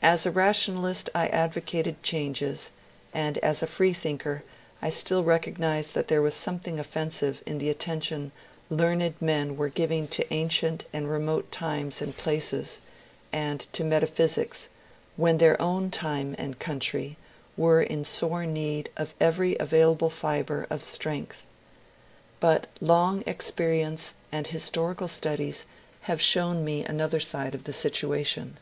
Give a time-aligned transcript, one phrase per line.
[0.00, 2.70] As a rationalist I advocated changes;
[3.12, 4.44] and as a freethinker
[4.80, 8.30] I still recognize that there was something offen sive in the attention
[8.70, 12.78] learned men were giving to ancient and remote times and places,
[13.32, 14.68] and to metaphysics,
[15.16, 17.16] when their own time and country
[17.56, 21.44] were in sore need of every available fibre of strength.
[22.38, 25.64] But long experience and historical studies
[26.02, 28.58] have shown me another side of the situation.